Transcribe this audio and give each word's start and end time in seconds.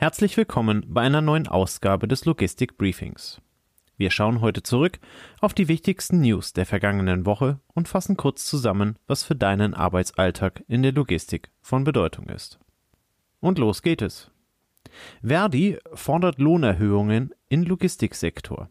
Herzlich 0.00 0.36
willkommen 0.36 0.84
bei 0.86 1.00
einer 1.00 1.20
neuen 1.20 1.48
Ausgabe 1.48 2.06
des 2.06 2.24
Logistik 2.24 2.78
Briefings. 2.78 3.40
Wir 3.96 4.12
schauen 4.12 4.40
heute 4.40 4.62
zurück 4.62 5.00
auf 5.40 5.54
die 5.54 5.66
wichtigsten 5.66 6.20
News 6.20 6.52
der 6.52 6.66
vergangenen 6.66 7.26
Woche 7.26 7.58
und 7.74 7.88
fassen 7.88 8.16
kurz 8.16 8.46
zusammen, 8.46 8.94
was 9.08 9.24
für 9.24 9.34
deinen 9.34 9.74
Arbeitsalltag 9.74 10.62
in 10.68 10.84
der 10.84 10.92
Logistik 10.92 11.50
von 11.60 11.82
Bedeutung 11.82 12.28
ist. 12.28 12.60
Und 13.40 13.58
los 13.58 13.82
geht 13.82 14.00
es. 14.00 14.30
Verdi 15.20 15.78
fordert 15.92 16.38
Lohnerhöhungen 16.38 17.34
im 17.48 17.64
Logistiksektor. 17.64 18.70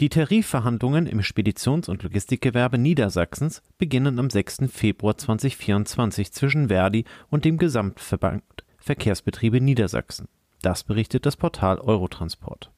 Die 0.00 0.08
Tarifverhandlungen 0.08 1.06
im 1.06 1.20
Speditions- 1.20 1.90
und 1.90 2.02
Logistikgewerbe 2.02 2.78
Niedersachsens 2.78 3.60
beginnen 3.76 4.18
am 4.18 4.30
6. 4.30 4.70
Februar 4.72 5.18
2024 5.18 6.32
zwischen 6.32 6.68
Verdi 6.68 7.04
und 7.28 7.44
dem 7.44 7.58
Gesamtverband 7.58 8.64
Verkehrsbetriebe 8.80 9.60
Niedersachsen. 9.60 10.28
Das 10.62 10.84
berichtet 10.84 11.26
das 11.26 11.36
Portal 11.36 11.78
Eurotransport. 11.78 12.70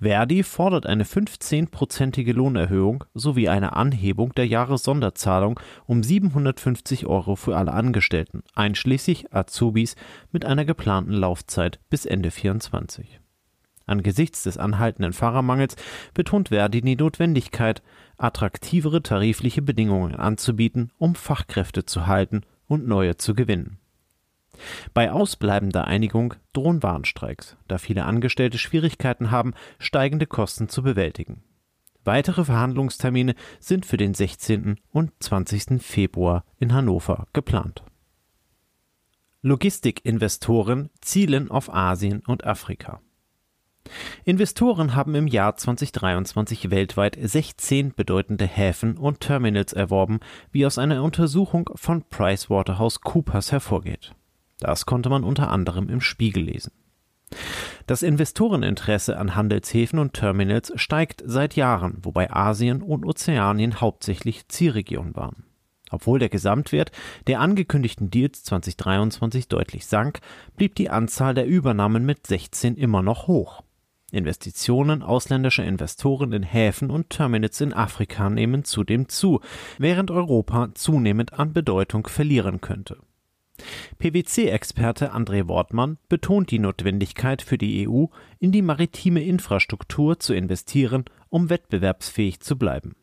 Verdi 0.00 0.42
fordert 0.42 0.86
eine 0.86 1.04
15-prozentige 1.04 2.32
Lohnerhöhung 2.32 3.04
sowie 3.14 3.48
eine 3.48 3.74
Anhebung 3.74 4.32
der 4.34 4.46
Jahressonderzahlung 4.46 5.58
um 5.86 6.02
750 6.02 7.06
Euro 7.06 7.36
für 7.36 7.56
alle 7.56 7.72
Angestellten, 7.72 8.42
einschließlich 8.54 9.34
Azubis, 9.34 9.96
mit 10.30 10.44
einer 10.44 10.64
geplanten 10.64 11.12
Laufzeit 11.12 11.80
bis 11.90 12.06
Ende 12.06 12.30
24. 12.30 13.20
Angesichts 13.86 14.44
des 14.44 14.56
anhaltenden 14.56 15.12
Fahrermangels 15.12 15.74
betont 16.14 16.50
Verdi 16.50 16.80
die 16.80 16.94
Notwendigkeit, 16.94 17.82
attraktivere 18.16 19.02
tarifliche 19.02 19.62
Bedingungen 19.62 20.14
anzubieten, 20.14 20.92
um 20.96 21.16
Fachkräfte 21.16 21.84
zu 21.84 22.06
halten 22.06 22.42
und 22.68 22.86
neue 22.86 23.16
zu 23.16 23.34
gewinnen. 23.34 23.79
Bei 24.94 25.12
ausbleibender 25.12 25.86
Einigung 25.86 26.34
drohen 26.52 26.82
Warnstreiks, 26.82 27.56
da 27.68 27.78
viele 27.78 28.04
Angestellte 28.04 28.58
Schwierigkeiten 28.58 29.30
haben, 29.30 29.54
steigende 29.78 30.26
Kosten 30.26 30.68
zu 30.68 30.82
bewältigen. 30.82 31.42
Weitere 32.04 32.44
Verhandlungstermine 32.44 33.34
sind 33.58 33.84
für 33.84 33.96
den 33.96 34.14
16. 34.14 34.80
und 34.90 35.12
20. 35.20 35.82
Februar 35.82 36.44
in 36.58 36.72
Hannover 36.72 37.26
geplant. 37.32 37.82
Logistikinvestoren 39.42 40.90
zielen 41.00 41.50
auf 41.50 41.72
Asien 41.72 42.22
und 42.26 42.44
Afrika. 42.44 43.00
Investoren 44.24 44.94
haben 44.94 45.14
im 45.14 45.26
Jahr 45.26 45.56
2023 45.56 46.70
weltweit 46.70 47.18
16 47.20 47.94
bedeutende 47.94 48.46
Häfen 48.46 48.98
und 48.98 49.20
Terminals 49.20 49.72
erworben, 49.72 50.20
wie 50.52 50.66
aus 50.66 50.78
einer 50.78 51.02
Untersuchung 51.02 51.70
von 51.74 52.02
PricewaterhouseCoopers 52.02 53.52
hervorgeht. 53.52 54.14
Das 54.60 54.86
konnte 54.86 55.08
man 55.08 55.24
unter 55.24 55.50
anderem 55.50 55.88
im 55.88 56.00
Spiegel 56.00 56.44
lesen. 56.44 56.72
Das 57.86 58.02
Investoreninteresse 58.02 59.18
an 59.18 59.34
Handelshäfen 59.34 59.98
und 59.98 60.14
Terminals 60.14 60.72
steigt 60.76 61.22
seit 61.24 61.56
Jahren, 61.56 61.98
wobei 62.02 62.30
Asien 62.30 62.82
und 62.82 63.04
Ozeanien 63.04 63.80
hauptsächlich 63.80 64.48
Zielregionen 64.48 65.16
waren. 65.16 65.44
Obwohl 65.90 66.20
der 66.20 66.28
Gesamtwert 66.28 66.92
der 67.26 67.40
angekündigten 67.40 68.10
Deals 68.10 68.44
2023 68.44 69.48
deutlich 69.48 69.86
sank, 69.86 70.20
blieb 70.56 70.76
die 70.76 70.90
Anzahl 70.90 71.34
der 71.34 71.46
Übernahmen 71.46 72.06
mit 72.06 72.26
16 72.26 72.76
immer 72.76 73.02
noch 73.02 73.26
hoch. 73.26 73.62
Investitionen 74.12 75.02
ausländischer 75.02 75.64
Investoren 75.64 76.32
in 76.32 76.42
Häfen 76.42 76.90
und 76.90 77.10
Terminals 77.10 77.60
in 77.60 77.72
Afrika 77.72 78.28
nehmen 78.28 78.64
zudem 78.64 79.08
zu, 79.08 79.40
während 79.78 80.10
Europa 80.10 80.70
zunehmend 80.74 81.34
an 81.34 81.52
Bedeutung 81.52 82.06
verlieren 82.06 82.60
könnte. 82.60 82.98
PwC-Experte 83.98 85.14
André 85.14 85.48
Wortmann 85.48 85.98
betont 86.08 86.50
die 86.50 86.58
Notwendigkeit 86.58 87.42
für 87.42 87.58
die 87.58 87.88
EU, 87.88 88.06
in 88.38 88.52
die 88.52 88.62
maritime 88.62 89.22
Infrastruktur 89.22 90.18
zu 90.18 90.34
investieren, 90.34 91.04
um 91.28 91.50
wettbewerbsfähig 91.50 92.40
zu 92.40 92.56
bleiben. 92.56 92.96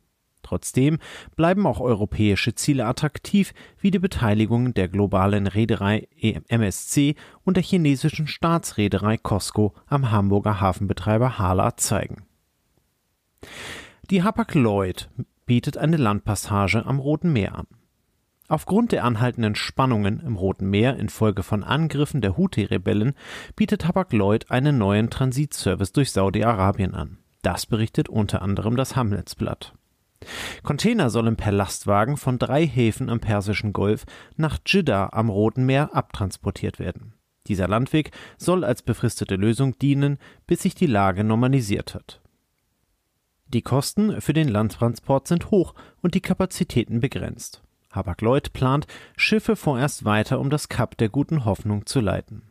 Trotzdem 0.48 1.00
bleiben 1.36 1.68
auch 1.68 1.82
europäische 1.82 2.56
Ziele 2.56 2.86
attraktiv, 2.86 3.54
wie 3.82 3.92
die 3.92 4.00
Beteiligung 4.00 4.74
der 4.74 4.88
globalen 4.88 5.46
Reederei 5.46 6.08
MSC 6.48 7.16
und 7.44 7.58
der 7.58 7.64
chinesischen 7.64 8.28
Staatsreederei 8.28 9.18
COSCO 9.18 9.74
am 9.88 10.10
Hamburger 10.10 10.62
Hafenbetreiber 10.62 11.38
Hala 11.38 11.76
zeigen. 11.76 12.24
Die 14.10 14.24
Hapag-Lloyd 14.24 15.10
bietet 15.46 15.78
eine 15.78 15.98
Landpassage 15.98 16.86
am 16.86 17.00
Roten 17.00 17.34
Meer 17.34 17.56
an. 17.56 17.68
Aufgrund 18.50 18.94
der 18.94 19.04
anhaltenden 19.04 19.56
Spannungen 19.56 20.22
im 20.22 20.38
Roten 20.38 20.70
Meer 20.70 20.96
infolge 20.96 21.44
von 21.44 21.66
Angriffen 21.66 22.22
der 22.22 22.38
Houthi-Rebellen 22.38 23.14
bietet 23.58 23.86
Hapag-Lloyd 23.86 24.50
einen 24.50 24.78
neuen 24.78 25.10
Transitservice 25.10 25.92
durch 25.92 26.14
Saudi-Arabien 26.14 26.94
an. 26.94 27.18
Das 27.42 27.66
berichtet 27.66 28.08
unter 28.08 28.42
anderem 28.42 28.78
das 28.78 28.96
Hamletsblatt. 28.96 29.74
Container 30.64 31.10
sollen 31.10 31.36
per 31.36 31.52
Lastwagen 31.52 32.16
von 32.16 32.40
drei 32.40 32.66
Häfen 32.66 33.10
am 33.10 33.20
Persischen 33.20 33.74
Golf 33.74 34.06
nach 34.38 34.58
Dschidda 34.64 35.10
am 35.12 35.30
Roten 35.30 35.66
Meer 35.66 35.94
abtransportiert 35.94 36.80
werden. 36.80 37.14
Dieser 37.48 37.68
Landweg 37.68 38.12
soll 38.38 38.64
als 38.64 38.82
befristete 38.82 39.36
Lösung 39.36 39.78
dienen, 39.78 40.18
bis 40.48 40.62
sich 40.62 40.74
die 40.74 40.88
Lage 40.88 41.24
normalisiert 41.24 41.94
hat. 41.96 42.22
Die 43.48 43.62
Kosten 43.62 44.20
für 44.20 44.34
den 44.34 44.48
Landtransport 44.48 45.28
sind 45.28 45.52
hoch 45.52 45.74
und 46.02 46.16
die 46.16 46.22
Kapazitäten 46.22 47.00
begrenzt. 47.00 47.62
Hapag-Lloyd 47.98 48.54
plant, 48.54 48.88
Schiffe 49.18 49.58
vorerst 49.58 50.06
weiter 50.06 50.40
um 50.40 50.50
das 50.50 50.70
Kap 50.70 50.98
der 50.98 51.10
Guten 51.10 51.44
Hoffnung 51.44 51.86
zu 51.86 52.00
leiten. 52.00 52.44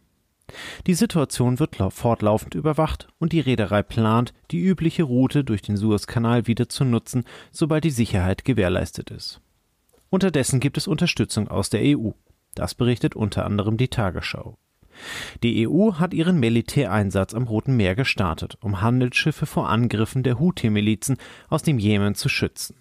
Die 0.87 0.95
Situation 0.95 1.59
wird 1.59 1.77
fortlaufend 1.91 2.55
überwacht 2.55 3.09
und 3.19 3.33
die 3.33 3.41
Reederei 3.41 3.83
plant, 3.83 4.33
die 4.51 4.61
übliche 4.61 5.03
Route 5.03 5.43
durch 5.43 5.63
den 5.63 5.77
Suezkanal 5.77 6.47
wieder 6.47 6.69
zu 6.69 6.85
nutzen, 6.85 7.25
sobald 7.51 7.85
die 7.85 7.91
Sicherheit 7.91 8.45
gewährleistet 8.45 9.11
ist. 9.11 9.41
Unterdessen 10.11 10.61
gibt 10.61 10.77
es 10.77 10.87
Unterstützung 10.87 11.49
aus 11.49 11.71
der 11.71 11.81
EU. 11.83 12.11
Das 12.55 12.75
berichtet 12.75 13.17
unter 13.17 13.45
anderem 13.45 13.77
die 13.77 13.89
Tagesschau. 13.89 14.57
Die 15.43 15.69
EU 15.69 15.95
hat 15.95 16.15
ihren 16.15 16.39
Militäreinsatz 16.39 17.35
am 17.35 17.45
Roten 17.45 17.77
Meer 17.77 17.95
gestartet, 17.95 18.57
um 18.61 18.81
Handelsschiffe 18.81 19.47
vor 19.47 19.69
Angriffen 19.69 20.23
der 20.23 20.39
Houthi-Milizen 20.39 21.19
aus 21.49 21.63
dem 21.63 21.79
Jemen 21.79 22.15
zu 22.15 22.29
schützen. 22.29 22.77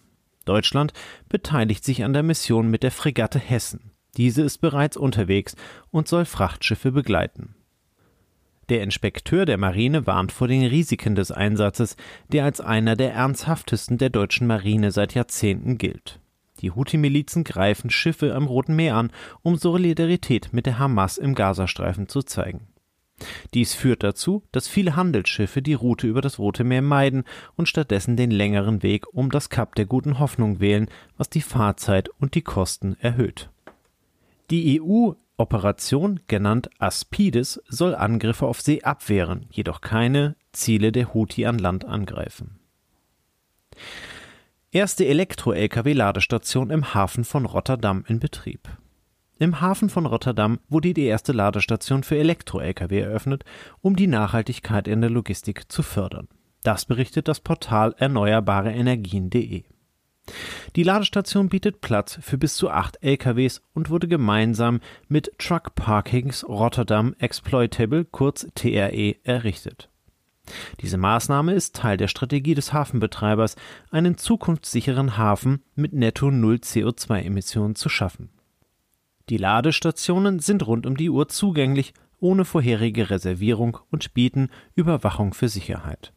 Deutschland 0.45 0.93
beteiligt 1.27 1.83
sich 1.83 2.03
an 2.03 2.13
der 2.13 2.23
Mission 2.23 2.69
mit 2.69 2.83
der 2.83 2.91
Fregatte 2.91 3.39
Hessen. 3.39 3.91
Diese 4.17 4.41
ist 4.41 4.59
bereits 4.59 4.95
unterwegs 4.95 5.55
und 5.91 6.07
soll 6.07 6.25
Frachtschiffe 6.25 6.91
begleiten. 6.91 7.55
Der 8.69 8.81
Inspekteur 8.81 9.45
der 9.45 9.57
Marine 9.57 10.07
warnt 10.07 10.31
vor 10.31 10.47
den 10.47 10.65
Risiken 10.65 11.15
des 11.15 11.31
Einsatzes, 11.31 11.97
der 12.31 12.45
als 12.45 12.61
einer 12.61 12.95
der 12.95 13.13
ernsthaftesten 13.13 13.97
der 13.97 14.09
deutschen 14.09 14.47
Marine 14.47 14.91
seit 14.91 15.13
Jahrzehnten 15.13 15.77
gilt. 15.77 16.19
Die 16.61 16.71
Houthi-Milizen 16.71 17.43
greifen 17.43 17.89
Schiffe 17.89 18.33
am 18.33 18.47
Roten 18.47 18.75
Meer 18.75 18.95
an, 18.95 19.11
um 19.43 19.55
Solidarität 19.55 20.49
mit 20.51 20.65
der 20.65 20.79
Hamas 20.79 21.17
im 21.17 21.35
Gazastreifen 21.35 22.07
zu 22.07 22.23
zeigen. 22.23 22.67
Dies 23.53 23.73
führt 23.73 24.03
dazu, 24.03 24.43
dass 24.51 24.67
viele 24.67 24.95
Handelsschiffe 24.95 25.61
die 25.61 25.73
Route 25.73 26.07
über 26.07 26.21
das 26.21 26.39
Rote 26.39 26.63
Meer 26.63 26.81
meiden 26.81 27.23
und 27.55 27.69
stattdessen 27.69 28.17
den 28.17 28.31
längeren 28.31 28.83
Weg 28.83 29.05
um 29.13 29.31
das 29.31 29.49
Kap 29.49 29.75
der 29.75 29.85
Guten 29.85 30.19
Hoffnung 30.19 30.59
wählen, 30.59 30.89
was 31.17 31.29
die 31.29 31.41
Fahrzeit 31.41 32.09
und 32.19 32.35
die 32.35 32.41
Kosten 32.41 32.97
erhöht. 32.99 33.49
Die 34.51 34.81
EU-Operation, 34.81 36.19
genannt 36.27 36.69
Aspides, 36.77 37.61
soll 37.67 37.95
Angriffe 37.95 38.45
auf 38.45 38.61
See 38.61 38.83
abwehren, 38.83 39.45
jedoch 39.49 39.81
keine 39.81 40.35
Ziele 40.51 40.91
der 40.91 41.13
Houthi 41.13 41.45
an 41.45 41.57
Land 41.57 41.85
angreifen. 41.85 42.59
Erste 44.71 45.05
Elektro-Lkw-Ladestation 45.05 46.69
im 46.69 46.93
Hafen 46.93 47.23
von 47.23 47.45
Rotterdam 47.45 48.03
in 48.07 48.19
Betrieb. 48.19 48.67
Im 49.37 49.59
Hafen 49.59 49.89
von 49.89 50.05
Rotterdam 50.05 50.59
wurde 50.69 50.93
die 50.93 51.03
erste 51.05 51.33
Ladestation 51.33 52.03
für 52.03 52.17
Elektro-Lkw 52.17 52.99
eröffnet, 52.99 53.43
um 53.81 53.97
die 53.97 54.07
Nachhaltigkeit 54.07 54.87
in 54.87 55.01
der 55.01 55.09
Logistik 55.09 55.69
zu 55.69 55.83
fördern. 55.83 56.29
Das 56.63 56.85
berichtet 56.85 57.27
das 57.27 57.41
Portal 57.41 57.93
erneuerbareenergien.de. 57.97 59.63
Die 60.75 60.83
Ladestation 60.83 61.49
bietet 61.49 61.81
Platz 61.81 62.17
für 62.21 62.37
bis 62.37 62.55
zu 62.55 62.69
acht 62.69 62.97
LKWs 63.03 63.61
und 63.73 63.89
wurde 63.89 64.07
gemeinsam 64.07 64.79
mit 65.07 65.31
Truck 65.37 65.75
Parkings 65.75 66.47
Rotterdam 66.47 67.13
Exploitable, 67.19 68.05
kurz 68.05 68.47
TRE, 68.55 69.15
errichtet. 69.23 69.89
Diese 70.79 70.97
Maßnahme 70.97 71.53
ist 71.53 71.75
Teil 71.75 71.97
der 71.97 72.07
Strategie 72.07 72.55
des 72.55 72.71
Hafenbetreibers, 72.71 73.55
einen 73.91 74.17
zukunftssicheren 74.17 75.17
Hafen 75.17 75.63
mit 75.75 75.93
netto 75.93 76.31
Null 76.31 76.55
CO2-Emissionen 76.55 77.75
zu 77.75 77.89
schaffen. 77.89 78.29
Die 79.29 79.37
Ladestationen 79.37 80.39
sind 80.39 80.67
rund 80.67 80.85
um 80.85 80.97
die 80.97 81.09
Uhr 81.09 81.27
zugänglich, 81.27 81.93
ohne 82.19 82.45
vorherige 82.45 83.09
Reservierung 83.09 83.77
und 83.91 84.13
bieten 84.13 84.49
Überwachung 84.75 85.33
für 85.33 85.49
Sicherheit. 85.49 86.13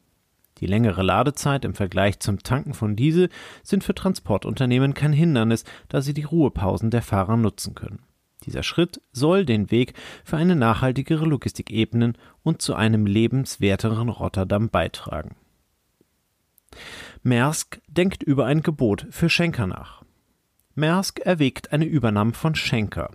Die 0.58 0.66
längere 0.66 1.02
Ladezeit 1.02 1.64
im 1.64 1.74
Vergleich 1.74 2.18
zum 2.18 2.42
Tanken 2.42 2.74
von 2.74 2.96
Diesel 2.96 3.28
sind 3.62 3.84
für 3.84 3.94
Transportunternehmen 3.94 4.94
kein 4.94 5.12
Hindernis, 5.12 5.64
da 5.88 6.02
sie 6.02 6.14
die 6.14 6.24
Ruhepausen 6.24 6.90
der 6.90 7.02
Fahrer 7.02 7.36
nutzen 7.36 7.74
können. 7.74 8.02
Dieser 8.44 8.62
Schritt 8.62 9.00
soll 9.12 9.44
den 9.44 9.70
Weg 9.70 9.94
für 10.24 10.36
eine 10.36 10.56
nachhaltigere 10.56 11.24
Logistik 11.24 11.70
ebnen 11.70 12.16
und 12.42 12.62
zu 12.62 12.74
einem 12.74 13.06
lebenswerteren 13.06 14.08
Rotterdam 14.08 14.68
beitragen. 14.68 15.36
Maersk 17.22 17.80
denkt 17.88 18.22
über 18.22 18.46
ein 18.46 18.62
Gebot 18.62 19.06
für 19.10 19.28
Schenker 19.28 19.66
nach. 19.66 20.04
Maersk 20.78 21.18
erwägt 21.18 21.72
eine 21.72 21.86
Übernahme 21.86 22.32
von 22.32 22.54
Schenker, 22.54 23.10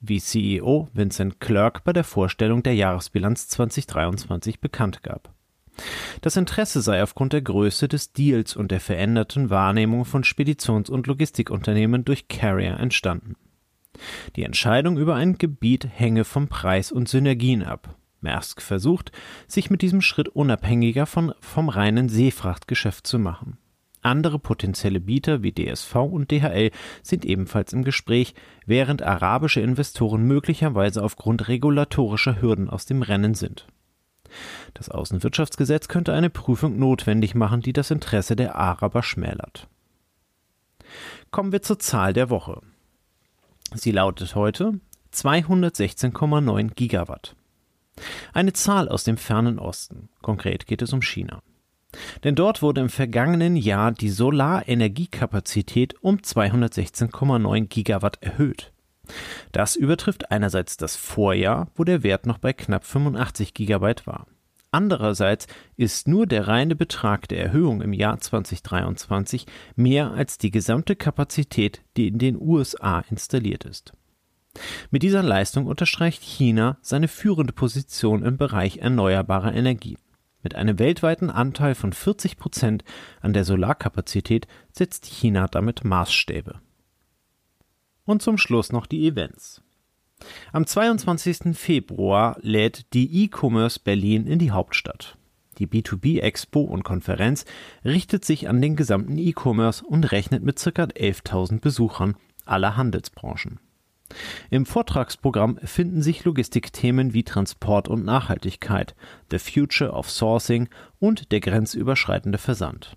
wie 0.00 0.20
CEO 0.20 0.88
Vincent 0.92 1.40
Clerk 1.40 1.82
bei 1.82 1.92
der 1.92 2.04
Vorstellung 2.04 2.62
der 2.62 2.76
Jahresbilanz 2.76 3.48
2023 3.48 4.60
bekannt 4.60 5.02
gab. 5.02 5.34
Das 6.20 6.36
Interesse 6.36 6.80
sei 6.80 7.02
aufgrund 7.02 7.32
der 7.32 7.42
Größe 7.42 7.88
des 7.88 8.12
Deals 8.12 8.54
und 8.54 8.70
der 8.70 8.80
veränderten 8.80 9.50
Wahrnehmung 9.50 10.04
von 10.04 10.22
Speditions- 10.22 10.90
und 10.90 11.08
Logistikunternehmen 11.08 12.04
durch 12.04 12.28
Carrier 12.28 12.78
entstanden. 12.78 13.34
Die 14.36 14.44
Entscheidung 14.44 14.96
über 14.96 15.16
ein 15.16 15.38
Gebiet 15.38 15.88
hänge 15.92 16.22
vom 16.24 16.46
Preis 16.46 16.92
und 16.92 17.08
Synergien 17.08 17.64
ab. 17.64 17.96
Maersk 18.20 18.62
versucht, 18.62 19.10
sich 19.48 19.70
mit 19.70 19.82
diesem 19.82 20.02
Schritt 20.02 20.28
unabhängiger 20.28 21.06
von, 21.06 21.34
vom 21.40 21.68
reinen 21.68 22.08
Seefrachtgeschäft 22.08 23.08
zu 23.08 23.18
machen. 23.18 23.58
Andere 24.02 24.38
potenzielle 24.38 25.00
Bieter 25.00 25.42
wie 25.42 25.52
DSV 25.52 25.96
und 25.96 26.30
DHL 26.30 26.70
sind 27.02 27.24
ebenfalls 27.24 27.72
im 27.72 27.84
Gespräch, 27.84 28.34
während 28.66 29.02
arabische 29.02 29.60
Investoren 29.60 30.22
möglicherweise 30.22 31.02
aufgrund 31.02 31.48
regulatorischer 31.48 32.40
Hürden 32.40 32.70
aus 32.70 32.86
dem 32.86 33.02
Rennen 33.02 33.34
sind. 33.34 33.66
Das 34.74 34.88
Außenwirtschaftsgesetz 34.88 35.88
könnte 35.88 36.12
eine 36.12 36.30
Prüfung 36.30 36.78
notwendig 36.78 37.34
machen, 37.34 37.60
die 37.60 37.72
das 37.72 37.90
Interesse 37.90 38.36
der 38.36 38.56
Araber 38.56 39.02
schmälert. 39.02 39.68
Kommen 41.30 41.52
wir 41.52 41.62
zur 41.62 41.78
Zahl 41.78 42.12
der 42.12 42.30
Woche. 42.30 42.60
Sie 43.74 43.90
lautet 43.90 44.34
heute 44.34 44.80
216,9 45.12 46.74
Gigawatt. 46.74 47.34
Eine 48.32 48.52
Zahl 48.52 48.88
aus 48.88 49.04
dem 49.04 49.16
fernen 49.16 49.58
Osten. 49.58 50.08
Konkret 50.22 50.66
geht 50.66 50.82
es 50.82 50.92
um 50.92 51.02
China. 51.02 51.42
Denn 52.24 52.34
dort 52.34 52.62
wurde 52.62 52.80
im 52.82 52.90
vergangenen 52.90 53.56
Jahr 53.56 53.92
die 53.92 54.10
Solarenergiekapazität 54.10 55.94
um 56.02 56.18
216,9 56.18 57.66
Gigawatt 57.66 58.22
erhöht. 58.22 58.72
Das 59.52 59.74
übertrifft 59.74 60.30
einerseits 60.30 60.76
das 60.76 60.96
Vorjahr, 60.96 61.68
wo 61.74 61.84
der 61.84 62.02
Wert 62.02 62.26
noch 62.26 62.38
bei 62.38 62.52
knapp 62.52 62.84
85 62.84 63.54
Gigabyte 63.54 64.06
war. 64.06 64.26
Andererseits 64.70 65.46
ist 65.76 66.08
nur 66.08 66.26
der 66.26 66.46
reine 66.46 66.76
Betrag 66.76 67.26
der 67.28 67.42
Erhöhung 67.42 67.80
im 67.80 67.94
Jahr 67.94 68.20
2023 68.20 69.46
mehr 69.76 70.12
als 70.12 70.36
die 70.36 70.50
gesamte 70.50 70.94
Kapazität, 70.94 71.82
die 71.96 72.08
in 72.08 72.18
den 72.18 72.36
USA 72.38 73.02
installiert 73.08 73.64
ist. 73.64 73.94
Mit 74.90 75.02
dieser 75.02 75.22
Leistung 75.22 75.66
unterstreicht 75.66 76.22
China 76.22 76.76
seine 76.82 77.08
führende 77.08 77.52
Position 77.52 78.22
im 78.22 78.36
Bereich 78.36 78.78
erneuerbarer 78.78 79.54
Energien. 79.54 79.98
Mit 80.48 80.54
einem 80.54 80.78
weltweiten 80.78 81.28
Anteil 81.28 81.74
von 81.74 81.92
40 81.92 82.38
Prozent 82.38 82.82
an 83.20 83.34
der 83.34 83.44
Solarkapazität 83.44 84.48
setzt 84.72 85.04
China 85.04 85.46
damit 85.46 85.84
Maßstäbe. 85.84 86.58
Und 88.06 88.22
zum 88.22 88.38
Schluss 88.38 88.72
noch 88.72 88.86
die 88.86 89.06
Events. 89.06 89.60
Am 90.50 90.66
22. 90.66 91.54
Februar 91.54 92.38
lädt 92.40 92.94
die 92.94 93.24
E-Commerce 93.24 93.78
Berlin 93.78 94.26
in 94.26 94.38
die 94.38 94.50
Hauptstadt. 94.50 95.18
Die 95.58 95.66
B2B 95.66 96.20
Expo 96.20 96.62
und 96.62 96.82
Konferenz 96.82 97.44
richtet 97.84 98.24
sich 98.24 98.48
an 98.48 98.62
den 98.62 98.74
gesamten 98.74 99.18
E-Commerce 99.18 99.84
und 99.84 100.12
rechnet 100.12 100.42
mit 100.44 100.56
ca. 100.58 100.84
11.000 100.84 101.60
Besuchern 101.60 102.16
aller 102.46 102.74
Handelsbranchen. 102.78 103.60
Im 104.50 104.66
Vortragsprogramm 104.66 105.58
finden 105.62 106.02
sich 106.02 106.24
Logistikthemen 106.24 107.12
wie 107.12 107.24
Transport 107.24 107.88
und 107.88 108.04
Nachhaltigkeit, 108.04 108.94
The 109.30 109.38
Future 109.38 109.92
of 109.92 110.10
Sourcing 110.10 110.68
und 110.98 111.30
der 111.32 111.40
grenzüberschreitende 111.40 112.38
Versand. 112.38 112.96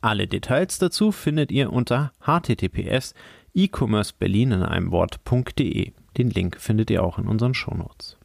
Alle 0.00 0.26
Details 0.26 0.78
dazu 0.78 1.12
findet 1.12 1.52
ihr 1.52 1.72
unter 1.72 2.12
https 2.20 3.14
e-commerce 3.54 4.14
Berlin 4.18 4.52
in 4.52 4.62
einem 4.62 4.90
Wort.de. 4.92 5.92
Den 6.16 6.30
Link 6.30 6.60
findet 6.60 6.90
ihr 6.90 7.02
auch 7.02 7.18
in 7.18 7.28
unseren 7.28 7.54
Shownotes. 7.54 8.16